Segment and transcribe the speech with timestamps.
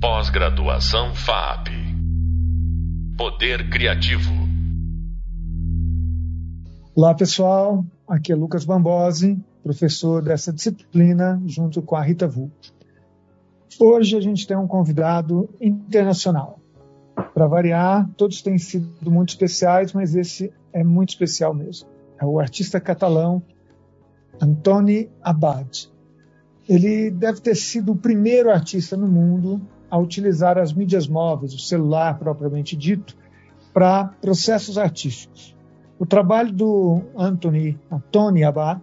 [0.00, 1.70] Pós-graduação FAP.
[3.16, 4.30] Poder Criativo.
[6.94, 7.84] Olá, pessoal.
[8.06, 12.52] Aqui é Lucas Bambosi, professor dessa disciplina, junto com a Rita Vulp.
[13.80, 16.60] Hoje a gente tem um convidado internacional.
[17.34, 21.88] Para variar, todos têm sido muito especiais, mas esse é muito especial mesmo.
[22.20, 23.42] É o artista catalão
[24.40, 25.90] Antoni Abad.
[26.68, 29.60] Ele deve ter sido o primeiro artista no mundo
[29.90, 33.16] a utilizar as mídias móveis, o celular propriamente dito,
[33.72, 35.56] para processos artísticos.
[35.98, 38.80] O trabalho do Anthony, Antoni Abad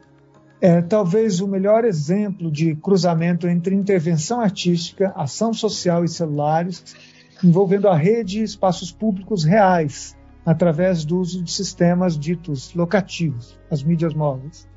[0.61, 6.95] é talvez o melhor exemplo de cruzamento entre intervenção artística, ação social e celulares,
[7.43, 13.83] envolvendo a rede e espaços públicos reais, através do uso de sistemas ditos locativos, as
[13.83, 14.67] mídias móveis.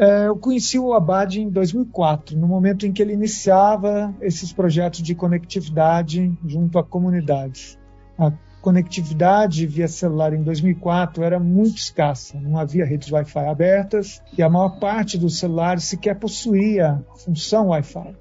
[0.00, 5.02] É, eu conheci o Abad em 2004, no momento em que ele iniciava esses projetos
[5.02, 7.78] de conectividade junto a comunidades.
[8.18, 14.42] A conectividade via celular em 2004 era muito escassa, não havia redes Wi-Fi abertas e
[14.42, 18.16] a maior parte dos celulares sequer possuía função Wi-Fi.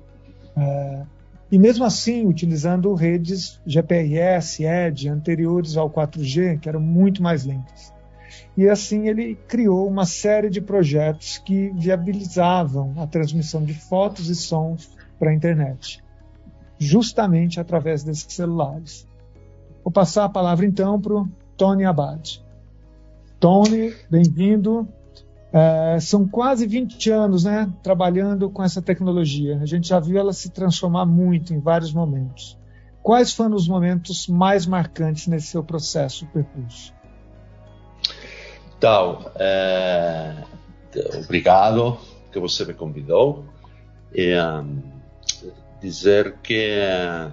[0.57, 1.03] É,
[1.50, 7.97] e mesmo assim, utilizando redes GPRS, ED, anteriores ao 4G, que eram muito mais lentas.
[8.59, 14.35] E assim ele criou uma série de projetos que viabilizavam a transmissão de fotos e
[14.35, 16.03] sons para a internet,
[16.77, 19.07] justamente através desses celulares.
[19.81, 22.43] Vou passar a palavra então para o Tony Abad.
[23.39, 24.85] Tony, bem-vindo.
[25.53, 29.57] É, são quase 20 anos né, trabalhando com essa tecnologia.
[29.61, 32.59] A gente já viu ela se transformar muito em vários momentos.
[33.01, 36.98] Quais foram os momentos mais marcantes nesse seu processo, percurso?
[38.80, 40.35] Então, é,
[41.22, 41.99] obrigado
[42.31, 43.44] que você me convidou.
[44.16, 44.81] E, um,
[45.81, 47.30] dizer que é,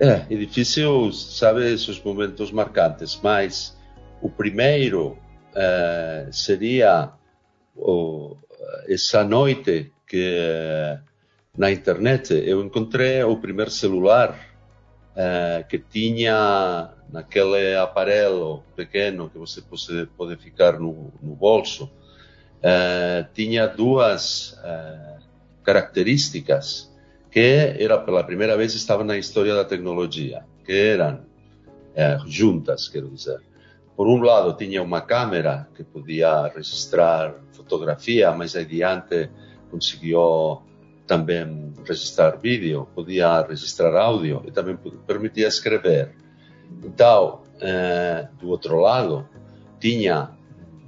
[0.00, 3.76] é, difícil, sabe, esses momentos marcantes, mas
[4.22, 5.18] o primeiro
[5.54, 7.10] é, seria
[7.76, 8.38] oh,
[8.88, 10.98] essa noite que
[11.54, 14.55] na internet eu encontrei o primeiro celular
[15.16, 19.62] é, que tinha naquele aparelho pequeno que você
[20.16, 21.90] pode, ficar no, no bolso,
[22.62, 25.16] eh, tinha duas eh,
[25.62, 26.92] características
[27.30, 31.20] que era pela primeira vez estavam na história da tecnologia, que eram
[31.94, 33.40] eh, juntas, quero dizer.
[33.94, 39.30] Por um lado, tinha uma câmera que podia registrar fotografia, mas adiante
[39.70, 40.62] conseguiu
[41.06, 46.10] também registrar vídeo, podia registrar áudio e também permitia escrever.
[46.82, 49.28] Então, eh, do outro lado,
[49.80, 50.30] tinha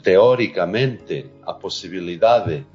[0.02, 2.66] teoricamente a possibilidade,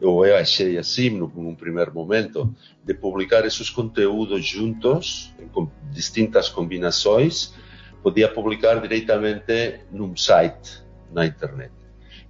[0.00, 7.54] ou eu achei assim num primeiro momento, de publicar esses conteúdos juntos, em distintas combinações,
[8.02, 10.82] podia publicar diretamente num site
[11.12, 11.72] na internet.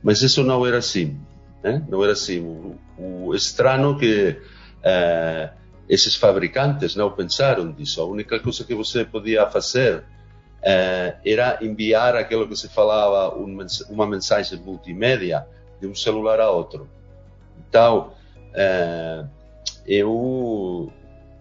[0.02, 1.19] Mas isso não era assim.
[1.62, 1.84] Né?
[1.88, 2.41] Não era assim.
[2.41, 4.41] O, o estranho que
[4.82, 5.50] eh,
[5.88, 8.00] esses fabricantes não pensaram disso.
[8.00, 10.04] A única coisa que você podia fazer
[10.62, 15.46] eh, era enviar aquilo que se falava um, uma mensagem multimédia
[15.80, 16.88] de um celular a outro.
[17.69, 18.12] Então,
[18.54, 19.24] eh,
[19.86, 20.92] eu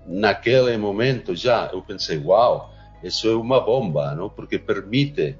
[0.06, 2.74] naquele momento já eu pensei, uau,
[3.04, 4.30] isso é uma bomba, não?
[4.30, 5.38] Porque permite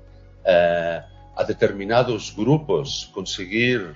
[1.40, 3.96] a determinados grupos conseguir,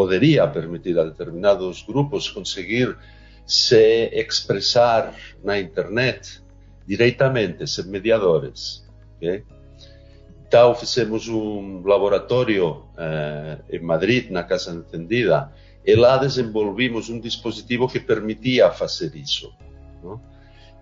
[0.00, 2.96] poderia permitir a determinados grupos conseguir
[3.44, 6.42] se expressar na internet
[6.86, 8.82] diretamente, sem mediadores.
[9.18, 9.44] Okay?
[10.46, 15.52] Então, fizemos um laboratório eh, em Madrid, na Casa Encendida,
[15.84, 19.52] e lá desenvolvimos um dispositivo que permitia fazer isso.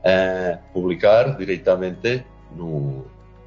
[0.05, 2.25] Eh, publicar diretamente
[2.55, 3.05] no,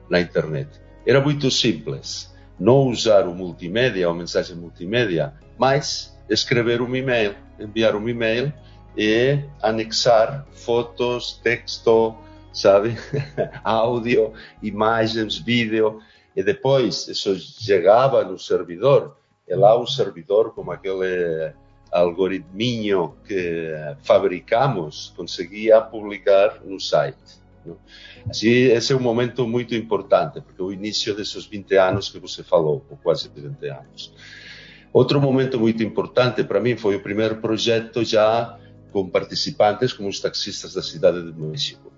[0.10, 0.82] na internet.
[1.06, 2.30] Era muito simples.
[2.62, 8.54] Não usar o multimédia, a mensagem multimédia, mas escrever um e-mail, enviar um e-mail
[8.96, 12.16] e anexar fotos, texto,
[12.54, 12.96] sabe?
[13.64, 16.04] Áudio, imagens, vídeo,
[16.36, 19.18] e depois isso chegava no servidor,
[19.48, 21.52] e lá o servidor, como aquele
[21.92, 23.72] algoritminho que
[24.04, 27.41] fabricamos, conseguia publicar no site.
[28.30, 32.44] Assim, esse é um momento muito importante, porque o início desses 20 anos que você
[32.44, 34.14] falou, ou quase 20 anos.
[34.94, 38.58] Outro momento muito importante para mim foi o primeiro projeto já
[38.92, 41.92] com participantes como os taxistas da cidade de México.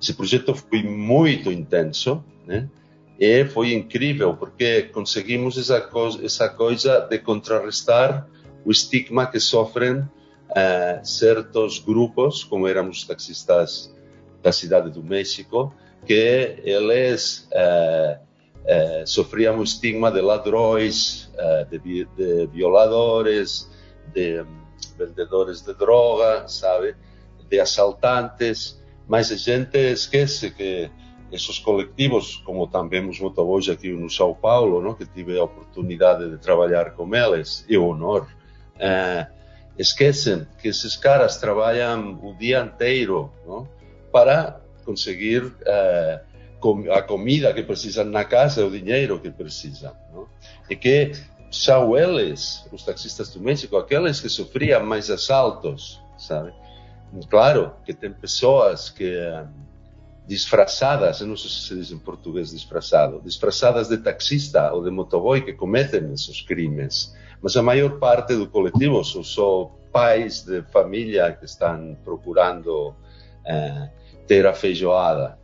[0.00, 2.68] Esse projeto foi muito intenso, né?
[3.18, 8.28] E foi incrível porque conseguimos essa coisa, essa coisa de contrarrestar
[8.64, 10.08] o estigma que sofrem uh,
[11.02, 13.95] certos grupos, como éramos taxistas
[14.46, 15.74] da cidade do México,
[16.06, 18.16] que eles uh,
[18.62, 21.28] uh, sofriam o estigma de ladrões,
[21.68, 23.68] de, de, violadores,
[24.14, 24.46] de um,
[24.96, 26.94] vendedores de droga, sabe,
[27.50, 30.88] de assaltantes, mas a gente esquece que
[31.32, 34.94] esses coletivos, como também muito hoje aqui no São Paulo, não?
[34.94, 38.28] que tive a oportunidade de trabalhar com eles, e o honor,
[38.76, 39.26] uh,
[39.76, 43.68] esquecem que esses caras trabalham o dia inteiro não?
[44.12, 49.94] Para conseguir uh, a comida que precisam na casa, o dinheiro que precisam.
[50.68, 51.12] E que
[51.50, 56.52] são eles, os taxistas do México, aqueles que sofriam mais assaltos, sabe?
[57.28, 59.14] Claro que tem pessoas que
[60.26, 64.90] disfrazadas, eu não sei se se diz em português disfrazado, disfrazadas de taxista ou de
[64.90, 67.14] motoboy que cometem esses crimes.
[67.40, 72.94] Mas a maior parte do coletivo são só pais de família que estão procurando
[73.46, 73.88] eh,
[74.26, 75.38] ter a feijoada.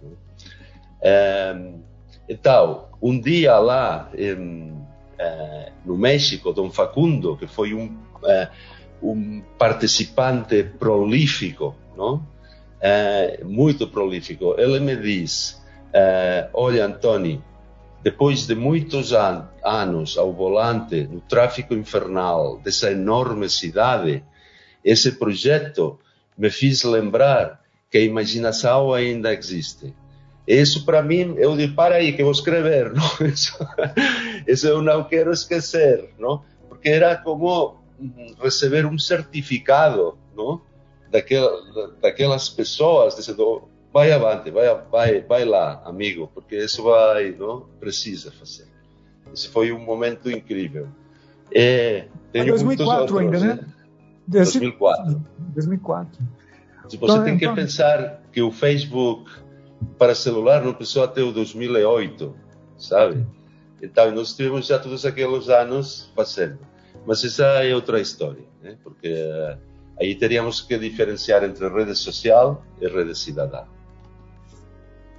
[1.01, 1.73] Eh,
[2.29, 4.73] então, um dia lá em,
[5.19, 8.49] eh, no México, Dom Facundo, que foi um, eh,
[9.03, 12.27] um participante prolífico, não?
[12.81, 15.61] Eh, muito prolífico, ele me diz:
[16.55, 17.43] Olha, Antônio,
[18.03, 24.25] depois de muitos an anos ao volante, no tráfico infernal dessa enorme cidade,
[24.85, 26.01] esse projeto
[26.37, 27.62] me fez lembrar
[27.93, 29.94] que a imaginação ainda existe.
[30.49, 33.27] Isso para mim, eu digo, para aí que vou escrever, não?
[33.29, 33.56] Isso,
[34.49, 36.43] isso eu não quero esquecer, não?
[36.71, 37.77] Porque era como
[38.43, 40.62] receber um certificado, não?
[41.11, 47.67] Daquela, daquelas pessoas dizendo, vai avante, vai, vai, vai lá, amigo, porque isso vai, não?
[47.79, 48.67] Precisa fazer.
[49.35, 50.89] Esse foi um momento incrível.
[51.55, 53.67] É, tenho 2004 ainda, né?
[54.27, 55.23] 2004.
[55.39, 56.42] 2004.
[56.88, 57.55] Você então, tem que então...
[57.55, 59.31] pensar que o Facebook
[59.99, 62.34] para celular não precisou até o 2008,
[62.79, 63.26] sabe?
[63.82, 66.58] Então, nós tivemos já todos aqueles anos fazendo.
[67.06, 68.76] Mas essa é outra história, né?
[68.82, 69.58] porque uh,
[70.00, 73.64] aí teríamos que diferenciar entre rede social e rede cidadã.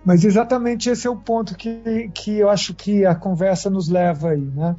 [0.05, 4.31] Mas exatamente esse é o ponto que, que eu acho que a conversa nos leva
[4.31, 4.75] aí, né?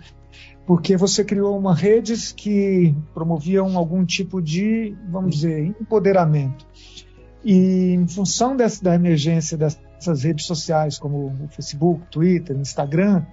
[0.67, 6.67] Porque você criou uma redes que promoviam algum tipo de, vamos dizer, empoderamento.
[7.45, 13.25] E em função dessa, da emergência dessas redes sociais, como o Facebook, Twitter, Instagram,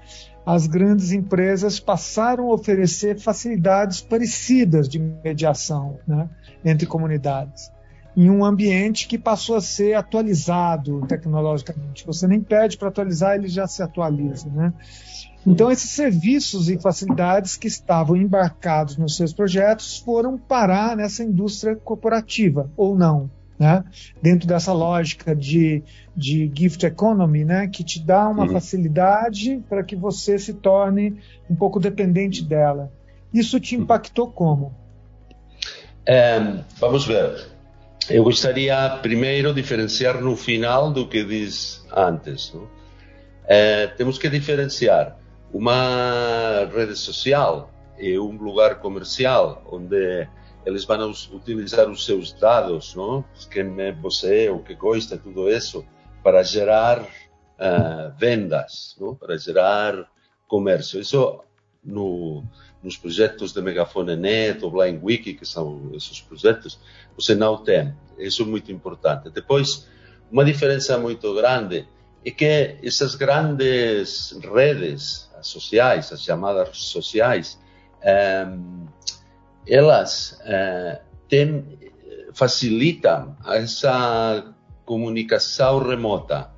[0.45, 6.30] as grandes empresas passaram a oferecer facilidades parecidas de mediação né,
[6.66, 7.72] entre comunidades
[8.16, 12.06] em um ambiente que passou a ser atualizado tecnologicamente.
[12.06, 14.50] Você nem pede para atualizar, ele já se atualiza.
[14.50, 14.74] Né?
[15.46, 21.75] Então, esses serviços e facilidades que estavam embarcados nos seus projetos foram parar nessa indústria
[21.75, 23.30] corporativa, ou não.
[23.58, 23.84] Né?
[24.22, 25.84] Dentro dessa lógica de,
[26.16, 27.68] de gift economy, né?
[27.68, 28.54] que te dá uma uhum.
[28.54, 31.18] facilidade para que você se torne
[31.50, 32.92] um pouco dependente dela.
[33.34, 34.74] Isso te impactou como?
[36.06, 36.40] É,
[36.80, 37.50] vamos ver.
[38.09, 42.53] Eu gostaria primeiro diferenciar no final do que diz antes.
[43.45, 45.18] É, temos que diferenciar
[45.53, 50.27] uma rede social e um lugar comercial onde
[50.65, 53.24] eles vão utilizar os seus dados, não?
[53.50, 55.86] quem é você, o que gosta, tudo isso,
[56.24, 59.15] para gerar uh, vendas, não?
[59.15, 60.08] para gerar
[60.48, 61.00] comércio.
[61.00, 61.39] Isso
[61.84, 62.43] no,
[62.84, 66.80] nos projetos de Megafone Net ou Blind Wiki, que são esses projetos,
[67.16, 67.94] você não tem.
[68.18, 69.30] Isso é muito importante.
[69.30, 69.88] Depois,
[70.32, 71.88] uma diferença muito grande
[72.26, 77.60] é que essas grandes redes sociais, as chamadas sociais,
[78.02, 78.48] eh,
[79.68, 81.80] elas eh, tem,
[82.34, 84.54] facilitam essa
[84.86, 86.52] comunicação remota,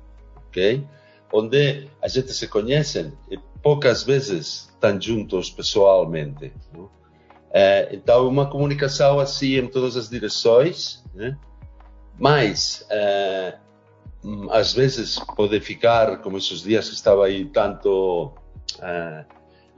[0.48, 0.86] ok?
[1.32, 3.12] Onde a gente se conhece
[3.64, 6.52] poucas vezes estão juntos pessoalmente.
[7.50, 11.38] É, então, uma comunicação assim em todas as direções, né?
[12.18, 13.54] mas é,
[14.50, 18.32] às vezes pode ficar, como esses dias que estava aí tanto
[18.82, 19.24] é,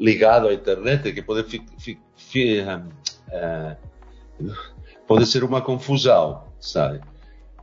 [0.00, 2.64] ligado à internet, que pode, fi, fi, fi,
[5.06, 7.00] pode ser uma confusão, sabe?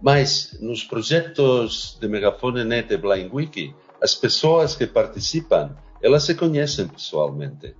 [0.01, 6.35] Mas nos projetos de Megafone Net e Blind Wiki, as pessoas que participam, elas se
[6.35, 7.75] conhecem pessoalmente.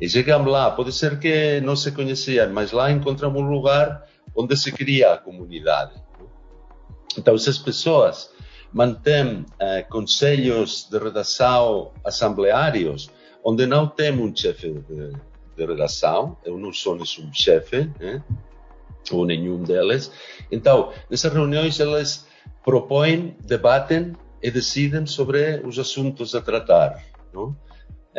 [0.00, 4.04] E chegam lá, pode ser que não se conheciam, mas lá encontramos um lugar
[4.36, 5.92] onde se cria a comunidade.
[7.16, 8.30] Então, essas pessoas
[8.72, 13.10] mantêm eh, conselhos de redação assembleários,
[13.42, 15.12] onde não tem um chefe de,
[15.56, 18.22] de redação, eu não sou um chefe, né?
[19.10, 20.12] ou nenhum deles.
[20.50, 22.26] Então, nessas reuniões, eles
[22.64, 27.02] propõem, debatem e decidem sobre os assuntos a tratar.
[27.32, 27.56] Não?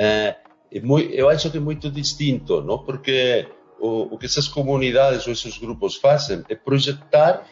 [0.02, 0.38] É,
[0.72, 2.78] eu acho que é muito distinto, não?
[2.78, 3.46] porque
[3.78, 7.46] o, o que essas comunidades ou esses grupos fazem é projetar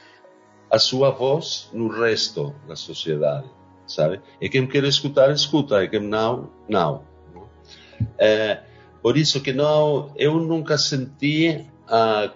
[0.72, 3.50] a sua voz no resto da sociedade,
[3.86, 4.22] sabe?
[4.40, 7.04] E quem quer escutar, escuta, e quem não, não.
[8.18, 8.62] É,
[9.02, 12.32] por isso que não, eu nunca senti ah,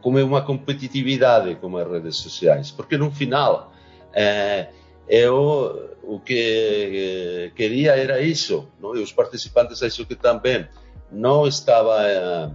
[0.00, 3.70] como uma competitividade como as redes sociais, porque no final
[4.14, 4.68] é,
[5.08, 8.94] eu o que queria era isso, não?
[8.96, 10.66] e os participantes acho que também
[11.10, 12.50] não estava eh,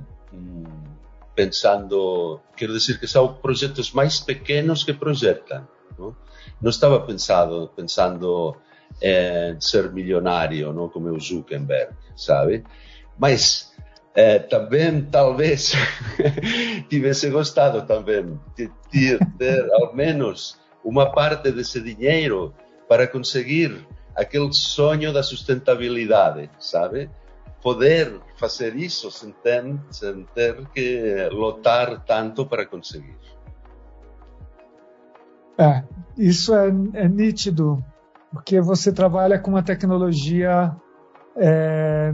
[1.35, 6.15] pensando, quero dizer que são projetos mais pequenos que projetam, não,
[6.61, 8.55] não estava pensando, pensando
[9.01, 12.63] em ser milionário, não como o Zuckerberg, sabe?
[13.17, 13.73] Mas
[14.13, 15.73] eh, também talvez
[16.89, 22.51] tivesse gostado também de ter, ter ao menos uma parte desse dinheiro
[22.87, 27.09] para conseguir aquele sonho da sustentabilidade, sabe?
[27.61, 33.17] Poder fazer isso sem ter, sem ter que lutar tanto para conseguir.
[35.57, 35.83] É,
[36.17, 37.83] isso é, é nítido,
[38.31, 40.75] porque você trabalha com uma tecnologia
[41.35, 42.11] é,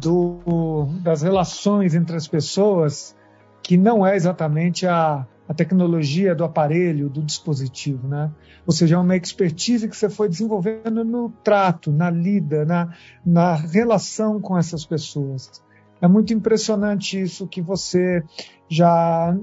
[0.00, 3.14] do, das relações entre as pessoas
[3.62, 8.30] que não é exatamente a, a tecnologia do aparelho, do dispositivo, né?
[8.66, 12.92] Ou seja, é uma expertise que você foi desenvolvendo no trato, na lida, na,
[13.24, 15.62] na relação com essas pessoas.
[16.00, 18.22] É muito impressionante isso que você
[18.68, 19.34] já,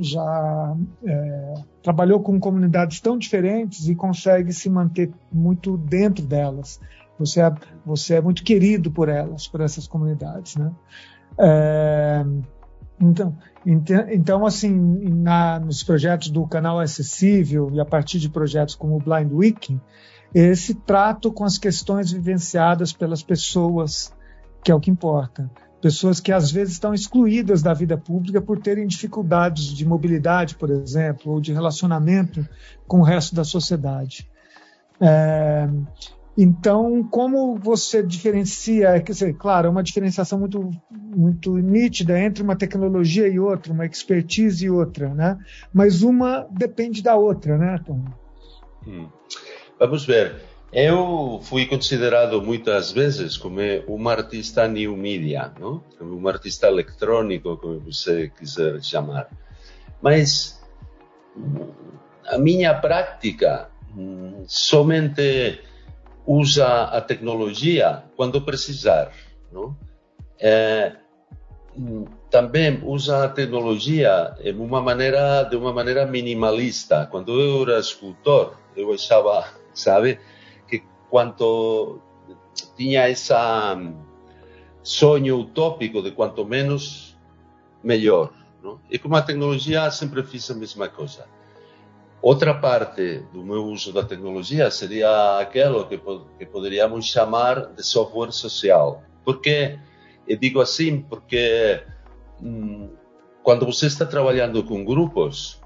[0.00, 6.80] já é, trabalhou com comunidades tão diferentes e consegue se manter muito dentro delas.
[7.18, 7.54] Você é,
[7.86, 10.72] você é muito querido por elas, por essas comunidades, né?
[11.38, 12.24] É,
[13.00, 13.36] então,
[13.66, 19.00] então, assim, na, nos projetos do canal acessível e a partir de projetos como o
[19.00, 19.80] Blind Wiki,
[20.34, 24.12] esse trato com as questões vivenciadas pelas pessoas,
[24.62, 25.50] que é o que importa.
[25.80, 30.70] Pessoas que às vezes estão excluídas da vida pública por terem dificuldades de mobilidade, por
[30.70, 32.46] exemplo, ou de relacionamento
[32.86, 34.28] com o resto da sociedade.
[35.00, 35.68] É,
[36.36, 39.00] então, como você diferencia?
[39.00, 43.86] Quer dizer, claro, é uma diferenciação muito, muito nítida entre uma tecnologia e outra, uma
[43.86, 45.38] expertise e outra, né?
[45.72, 48.04] Mas uma depende da outra, né, Tom?
[48.86, 49.08] Hum.
[49.78, 50.34] Vamos ver.
[50.72, 55.84] Eu fui considerado muitas vezes como um artista new media, não?
[55.96, 59.28] como um artista eletrônico, como você quiser chamar.
[60.02, 60.60] Mas
[62.26, 65.60] a minha prática hum, somente
[66.26, 69.12] usa a tecnologia quando precisar,
[69.52, 69.76] não?
[70.40, 70.96] É,
[72.30, 77.06] também usa a tecnologia de uma maneira de uma maneira minimalista.
[77.10, 80.18] Quando eu era escultor, eu achava, sabe,
[80.68, 82.00] que quanto
[82.76, 83.32] tinha esse
[84.82, 87.16] sonho utópico de quanto menos
[87.82, 88.80] melhor, não?
[88.90, 91.26] E com a tecnologia sempre fiz a mesma coisa.
[92.24, 96.00] Outra parte do meu uso da tecnologia seria aquilo que,
[96.38, 99.02] que poderíamos chamar de software social.
[99.22, 99.78] Por que
[100.26, 101.02] eu digo assim?
[101.02, 101.82] Porque
[102.42, 102.88] hum,
[103.42, 105.60] quando você está trabalhando com grupos,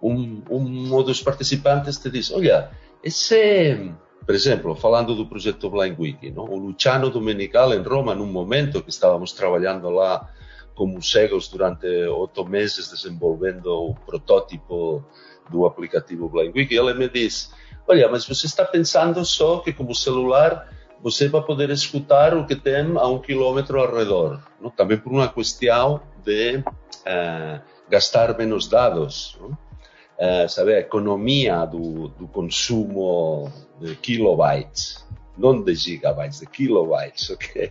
[0.00, 2.70] um, um dos participantes te diz: Olha,
[3.02, 3.92] esse,
[4.24, 6.44] por exemplo, falando do projeto Blind Wiki, não?
[6.44, 10.30] o Luciano Domenical em Roma, num momento que estávamos trabalhando lá
[10.76, 15.04] como cegos durante oito meses desenvolvendo o protótipo
[15.50, 17.50] do aplicativo BlindWiki, ela me disse,
[17.86, 20.68] olha, mas você está pensando só que como celular
[21.02, 24.70] você vai poder escutar o que tem a um quilômetro ao redor, não?
[24.70, 27.60] também por uma questão de uh,
[27.90, 36.40] gastar menos dados, uh, sabe, a economia do, do consumo de kilobytes, não de gigabytes,
[36.40, 37.70] de kilobytes, ok?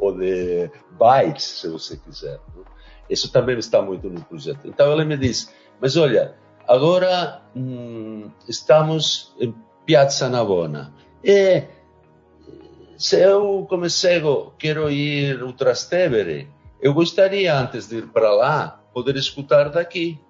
[0.00, 0.68] Ou de
[0.98, 2.40] bytes, se você quiser.
[3.08, 4.66] Isso também está muito no projeto.
[4.66, 5.48] Então ela me disse,
[5.80, 6.34] mas olha,
[6.68, 9.54] agora hum, estamos em
[9.84, 10.92] Piazza Navona.
[11.22, 11.64] E
[12.96, 16.48] se eu, como cego, quero ir ao Trastevere,
[16.80, 20.20] eu gostaria, antes de ir para lá, poder escutar daqui,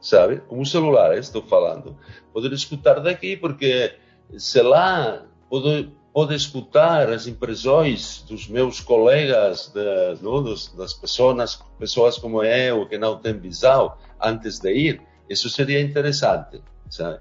[0.00, 0.38] sabe?
[0.48, 1.96] Com o celular, estou falando.
[2.32, 3.94] Poder escutar daqui, porque
[4.36, 12.18] se lá pode, pode escutar as impressões dos meus colegas, de, não, das pessoas, pessoas
[12.18, 17.20] como eu, que não têm visão, antes de ir, isso seria interessante, sabe?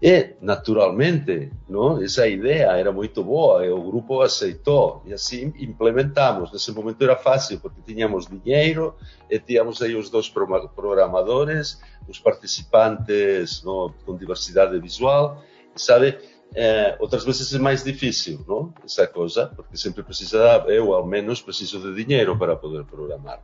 [0.00, 5.02] E, naturalmente, não, essa ideia era muito boa e o grupo aceitou.
[5.04, 6.52] E assim implementamos.
[6.52, 8.94] Nesse momento era fácil, porque tínhamos dinheiro
[9.28, 15.42] e tínhamos aí os dois programadores, os participantes não, com diversidade visual.
[15.74, 16.16] E, sabe,
[16.54, 18.72] é, outras vezes é mais difícil, não?
[18.84, 23.40] Essa coisa, porque sempre precisa, eu ao menos preciso de dinheiro para poder programar.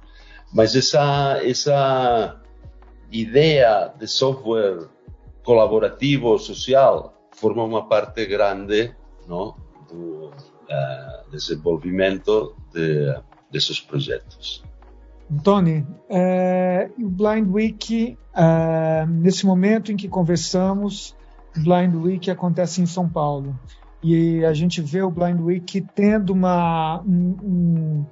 [0.53, 2.41] Mas essa, essa
[3.21, 4.89] ideia de software
[5.45, 8.95] colaborativo, social, forma uma parte grande
[9.29, 9.55] do
[10.31, 13.15] uh, desenvolvimento de,
[13.51, 14.65] desses projetos.
[15.43, 21.17] Tony, é, o Blind Week, é, nesse momento em que conversamos,
[21.57, 23.59] Blind Week acontece em São Paulo.
[24.07, 28.05] E a gente vê o Blind Week tendo uma, um,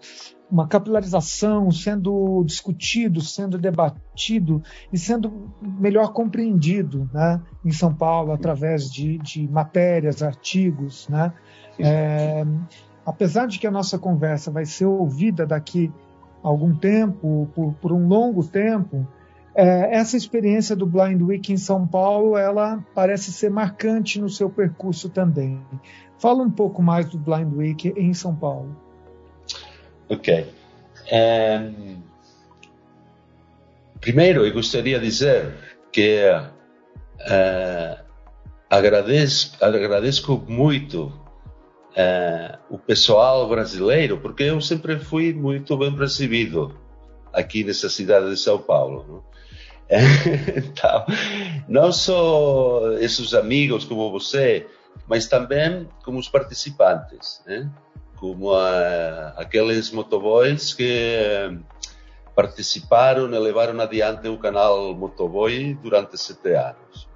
[0.51, 8.91] uma capilarização, sendo discutido, sendo debatido e sendo melhor compreendido né, em São Paulo através
[8.91, 11.07] de, de matérias, artigos.
[11.11, 11.31] Né?
[11.79, 12.43] É,
[13.05, 15.93] apesar de que a nossa conversa vai ser ouvida daqui
[16.43, 19.07] algum tempo, por, por um longo tempo,
[19.55, 24.49] é, essa experiência do Blind Week em São Paulo, ela parece ser marcante no seu
[24.49, 25.61] percurso também.
[26.19, 28.75] Fala um pouco mais do Blind Week em São Paulo.
[30.09, 30.47] Ok.
[31.13, 32.03] Um,
[34.01, 35.55] primeiro, eu gostaria de dizer
[35.91, 36.21] que
[38.71, 41.13] agradeço, agradeço muito
[41.93, 46.75] uh, o pessoal brasileiro, porque eu sempre fui muito bem recebido
[47.33, 49.05] aqui nessa cidade de São Paulo.
[49.09, 49.33] Não?
[50.57, 51.05] então,
[51.69, 54.67] não só esses amigos como você,
[55.07, 57.71] mas também como os participantes, né?
[58.17, 61.59] como a, aqueles motoboys que
[62.35, 67.09] participaram e levaram adiante o canal Motoboy durante sete anos.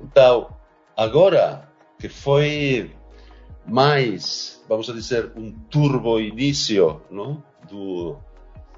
[0.00, 0.48] Então,
[0.96, 2.94] agora que foi
[3.64, 7.42] mais, vamos dizer, um turbo início não?
[7.68, 8.16] do,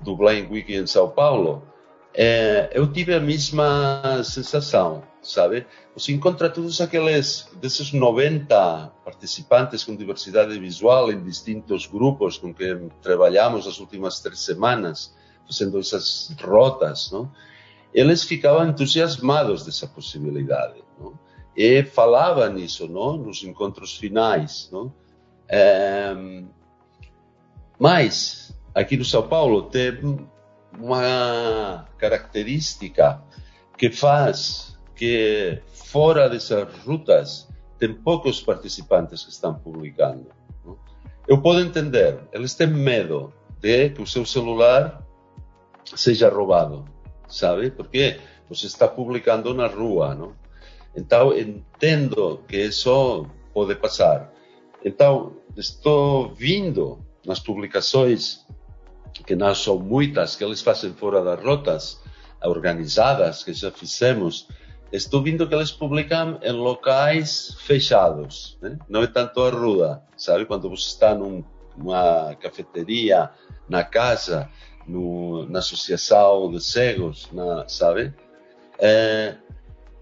[0.00, 1.62] do Blind Week em São Paulo,
[2.20, 5.64] é, eu tive a mesma sensação, sabe?
[5.94, 12.76] Você encontra todos aqueles, desses 90 participantes com diversidade visual em distintos grupos com que
[13.00, 15.14] trabalhamos as últimas três semanas,
[15.46, 17.30] fazendo essas rotas, não?
[17.94, 21.16] Eles ficavam entusiasmados dessa possibilidade, não?
[21.56, 23.16] E falavam nisso, não?
[23.16, 24.92] Nos encontros finais, não?
[25.48, 26.16] É,
[27.78, 30.26] mas, aqui no São Paulo, tem
[30.72, 33.22] uma característica
[33.76, 40.26] que faz que fora dessas rutas tem poucos participantes que estão publicando.
[41.26, 45.06] Eu posso entender, eles têm medo de que o seu celular
[45.94, 46.84] seja roubado,
[47.28, 47.70] sabe?
[47.70, 50.32] Porque você está publicando na rua, não?
[50.96, 54.32] Então entendo que isso pode passar.
[54.84, 58.44] Então estou vindo nas publicações
[59.26, 62.00] que não são muitas, que eles fazem fora das rotas
[62.42, 64.46] organizadas, que já fizemos,
[64.92, 68.78] estou vendo que eles publicam em locais fechados, né?
[68.88, 70.46] não é tanto a rua, sabe?
[70.46, 73.30] Quando você está numa cafeteria,
[73.68, 74.48] na casa,
[74.86, 78.14] no, na associação de cegos, na, sabe?
[78.78, 79.36] É,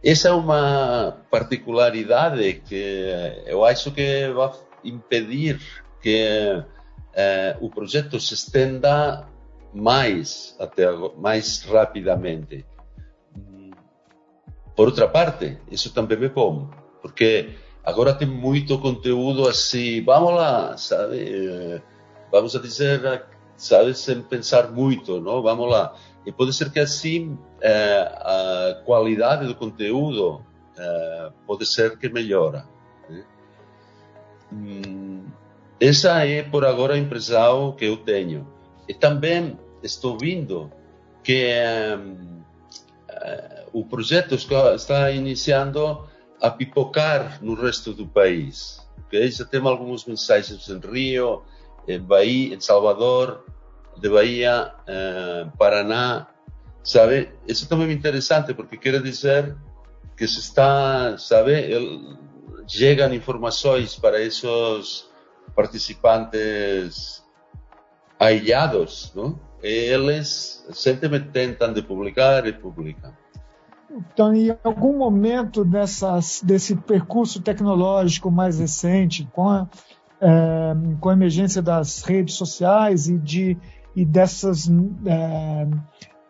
[0.04, 4.52] essa é uma particularidade que eu acho que vai
[4.84, 5.60] impedir
[6.00, 6.62] que
[7.16, 9.26] eh, o projeto se estenda
[9.72, 12.64] mais até mais rapidamente.
[14.76, 16.68] Por outra parte, isso também é bom,
[17.00, 21.16] porque agora tem muito conteúdo assim, vamos lá, sabe?
[21.18, 21.82] Eh,
[22.30, 23.24] vamos a dizer,
[23.56, 25.42] sabe, sem pensar muito, não?
[25.42, 25.94] Vamos lá.
[26.26, 30.44] E pode ser que assim a qualidade do conteúdo
[30.78, 32.66] eh, pode ser que melhora.
[33.08, 33.24] Né?
[35.80, 38.46] Essa é, por agora, a impressão que eu tenho.
[38.88, 40.70] E também estou vendo
[41.22, 41.52] que
[41.98, 42.44] um, uh,
[43.10, 46.08] eh, o projeto está iniciando
[46.40, 48.80] a pipocar no resto do país.
[49.06, 49.30] Okay?
[49.30, 51.42] Já temos algumas mensagens em Rio,
[51.86, 53.44] em Bahia, em Salvador,
[53.98, 56.28] de Bahia, uh, Paraná,
[56.82, 57.30] sabe?
[57.46, 59.56] Isso também é interessante porque quer dizer
[60.16, 61.52] que se está, sabe,
[62.66, 65.06] chegam informações para esses
[65.54, 67.24] participantes
[68.18, 69.38] aislados, ¿no?
[69.62, 73.12] Eles sempre tentam de publicar e publicam.
[73.90, 79.68] Então, em algum momento dessas, desse percurso tecnológico mais recente, com a,
[80.20, 83.56] é, com a emergência das redes sociais e, de,
[83.94, 84.68] e dessas,
[85.06, 85.66] é,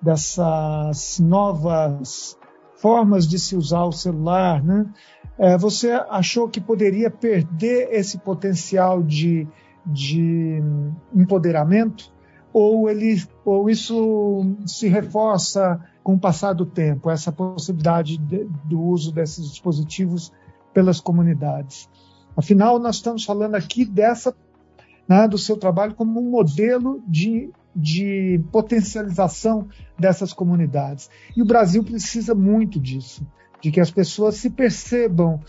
[0.00, 2.38] dessas novas
[2.76, 4.86] formas de se usar o celular, né?
[5.38, 9.46] É, você achou que poderia perder esse potencial de,
[9.84, 10.62] de
[11.14, 12.12] empoderamento?
[12.52, 18.80] Ou, ele, ou isso se reforça com o passar do tempo, essa possibilidade de, do
[18.80, 20.32] uso desses dispositivos
[20.72, 21.88] pelas comunidades?
[22.34, 24.34] Afinal, nós estamos falando aqui dessa,
[25.06, 29.68] né, do seu trabalho como um modelo de de potencialização
[29.98, 31.10] dessas comunidades.
[31.36, 33.26] E o Brasil precisa muito disso,
[33.60, 35.40] de que as pessoas se percebam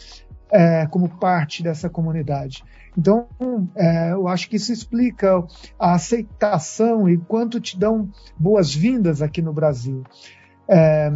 [0.52, 2.64] é, como parte dessa comunidade.
[2.98, 3.28] Então,
[3.76, 5.44] é, eu acho que isso explica
[5.78, 10.04] a aceitação e quanto te dão boas-vindas aqui no Brasil.
[10.68, 11.12] É,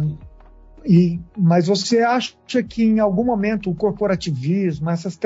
[0.84, 5.18] e, mas você acha que em algum momento o corporativismo, essas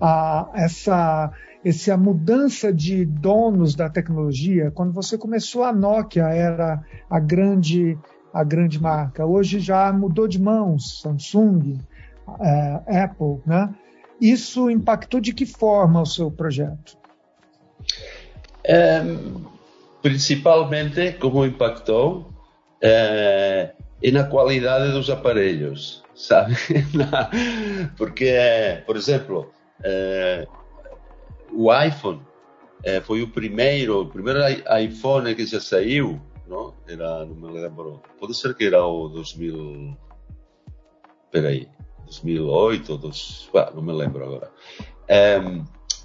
[0.00, 1.32] a, essa
[1.64, 7.98] essa mudança de donos da tecnologia, quando você começou a Nokia era a grande
[8.32, 11.78] a grande marca, hoje já mudou de mãos, Samsung,
[12.40, 13.74] é, Apple, né?
[14.20, 16.96] Isso impactou de que forma o seu projeto?
[18.64, 19.02] É,
[20.02, 22.30] principalmente, como impactou
[22.80, 23.72] é,
[24.12, 26.56] na qualidade dos aparelhos, sabe?
[27.96, 28.34] Porque,
[28.86, 29.50] por exemplo,
[29.82, 30.46] é,
[31.52, 32.20] o iPhone
[32.82, 34.40] é, foi o primeiro, o primeiro
[34.80, 36.74] iPhone que já saiu, não?
[36.86, 39.96] Era, não me lembro, pode ser que era o 2000,
[41.30, 41.68] peraí,
[42.04, 44.50] 2008, dos, ah, não me lembro agora.
[45.08, 45.40] É,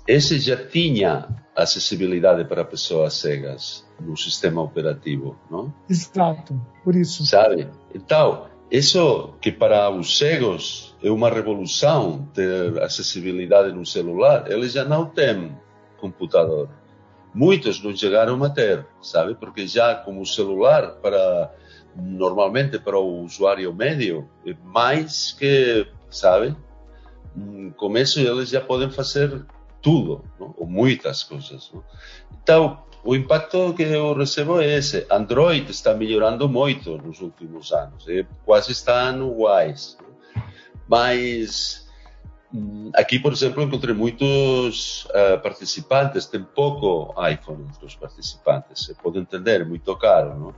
[0.08, 5.74] esse já tinha acessibilidade para pessoas cegas no sistema operativo, não?
[5.90, 7.26] Exato, por isso.
[7.26, 7.70] Sabe?
[7.94, 14.86] Então, isso que para os cegos é uma revolução ter acessibilidade no celular, eles já
[14.86, 15.56] não têm
[15.98, 16.70] computador.
[17.34, 19.36] Muitos não chegaram a ter, sabe?
[19.36, 21.52] Porque já como celular para
[21.96, 26.56] normalmente para o usuário médio é mais que, sabe?
[27.78, 29.46] Com isso eles já podem fazer
[29.82, 30.54] tudo, não?
[30.58, 31.72] ou muitas coisas.
[31.74, 31.84] Não?
[32.44, 35.08] Então o impacto que eu recebo é esse.
[35.10, 39.98] Android está melhorando muito nos últimos anos, é, quase está no Wise.
[40.88, 41.90] Mas
[42.94, 49.20] aqui, por exemplo, encontrei muitos uh, participantes, tem pouco iPhone entre os participantes, você pode
[49.20, 50.56] entender, é muito caro, não?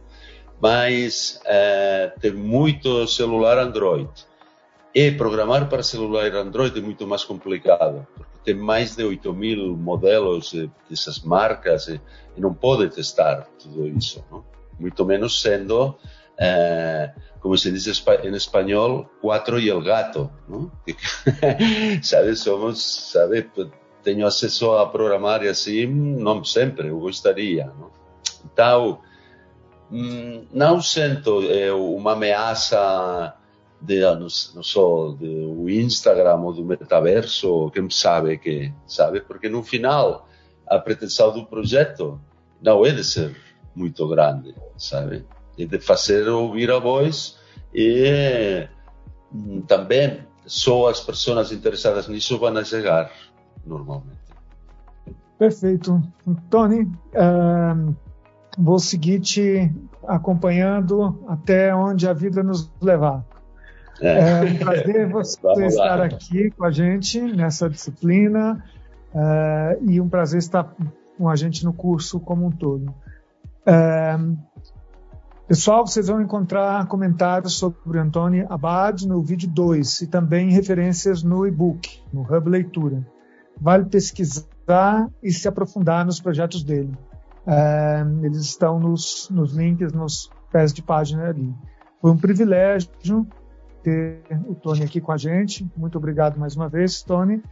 [0.59, 4.09] mas uh, tem muito celular Android.
[4.95, 9.75] E programar para celular Android é muito mais complicado, porque tem mais de 8 mil
[9.75, 10.53] modelos
[10.89, 11.99] dessas marcas e,
[12.37, 14.43] não pode testar tudo isso, não?
[14.79, 15.95] muito menos sendo,
[16.43, 17.87] eh, como se diz
[18.23, 20.69] em espanhol, quatro e el gato, não?
[22.03, 23.49] sabe, somos, sabe,
[24.03, 27.67] tenho acesso a programar e assim, não sempre, eu gostaria.
[27.67, 27.91] Não?
[28.43, 28.99] Então,
[29.89, 33.35] hum, não sinto é, uma ameaça
[33.79, 39.21] de, não só do Instagram ou do metaverso, quem sabe que, sabe?
[39.21, 40.27] Porque no final,
[40.67, 42.19] a pretensão do projeto
[42.61, 43.33] não é de ser
[43.73, 45.25] muito grande, sabe?
[45.57, 47.37] De fazer ouvir a voz
[47.73, 48.67] e
[49.33, 53.11] hum, também só as pessoas interessadas nisso vão chegar,
[53.65, 54.23] normalmente.
[55.37, 56.01] Perfeito.
[56.49, 57.95] Tony, uh,
[58.57, 59.71] vou seguir te
[60.07, 63.25] acompanhando até onde a vida nos levar.
[64.01, 68.63] É, é um prazer você estar aqui com a gente nessa disciplina
[69.13, 70.75] é, e um prazer estar
[71.17, 72.93] com a gente no curso como um todo.
[73.65, 74.17] É,
[75.53, 81.45] pessoal, vocês vão encontrar comentários sobre Antônio Abad no vídeo 2 e também referências no
[81.45, 83.05] e-book, no Hub Leitura.
[83.61, 86.97] Vale pesquisar e se aprofundar nos projetos dele.
[87.45, 91.53] É, eles estão nos, nos links, nos pés de página ali.
[92.01, 92.89] Foi um privilégio
[93.83, 95.71] ter o Tony aqui com a gente.
[95.77, 97.43] Muito obrigado mais uma vez, Tony.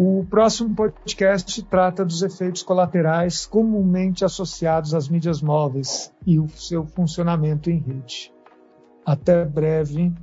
[0.00, 6.86] O próximo podcast trata dos efeitos colaterais comumente associados às mídias móveis e o seu
[6.86, 8.32] funcionamento em rede.
[9.04, 10.14] Até breve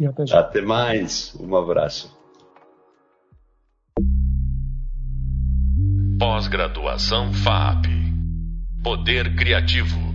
[0.00, 0.40] e até já.
[0.40, 1.36] Até mais.
[1.38, 2.10] Um abraço.
[6.18, 7.88] Pós-graduação FAP.
[8.82, 10.07] Poder Criativo.